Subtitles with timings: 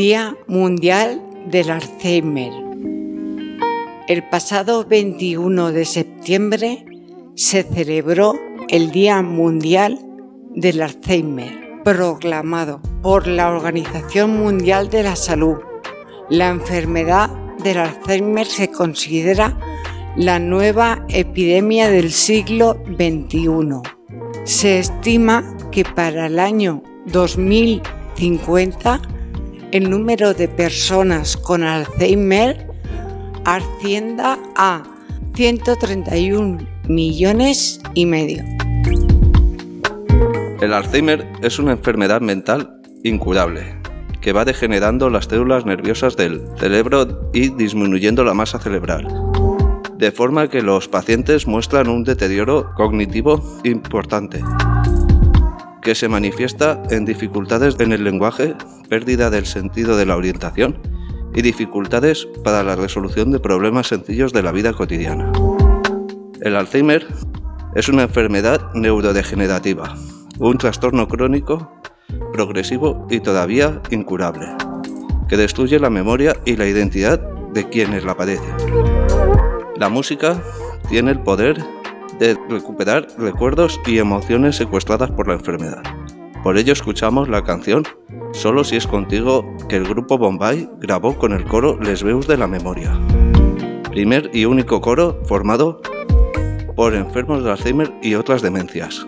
[0.00, 2.54] Día Mundial del Alzheimer.
[4.08, 6.86] El pasado 21 de septiembre
[7.34, 8.32] se celebró
[8.70, 10.00] el Día Mundial
[10.54, 15.58] del Alzheimer, proclamado por la Organización Mundial de la Salud.
[16.30, 17.28] La enfermedad
[17.62, 19.58] del Alzheimer se considera
[20.16, 23.82] la nueva epidemia del siglo XXI.
[24.44, 29.19] Se estima que para el año 2050
[29.72, 32.66] el número de personas con Alzheimer
[33.44, 34.82] ascienda a
[35.34, 38.42] 131 millones y medio.
[40.60, 43.76] El Alzheimer es una enfermedad mental incurable
[44.20, 49.06] que va degenerando las células nerviosas del cerebro y disminuyendo la masa cerebral,
[49.96, 54.42] de forma que los pacientes muestran un deterioro cognitivo importante,
[55.82, 58.54] que se manifiesta en dificultades en el lenguaje,
[58.88, 60.78] pérdida del sentido de la orientación
[61.34, 65.32] y dificultades para la resolución de problemas sencillos de la vida cotidiana.
[66.40, 67.06] El Alzheimer
[67.74, 69.94] es una enfermedad neurodegenerativa,
[70.38, 71.72] un trastorno crónico,
[72.32, 74.46] progresivo y todavía incurable,
[75.28, 77.20] que destruye la memoria y la identidad
[77.52, 78.56] de quienes la padecen.
[79.76, 80.42] La música
[80.88, 81.62] tiene el poder
[82.20, 85.82] de recuperar recuerdos y emociones secuestradas por la enfermedad.
[86.44, 87.84] Por ello escuchamos la canción
[88.32, 92.36] Solo si es contigo que el grupo Bombay grabó con el coro Les Veus de
[92.36, 92.98] la Memoria.
[93.90, 95.82] Primer y único coro formado
[96.76, 99.04] por enfermos de Alzheimer y otras demencias.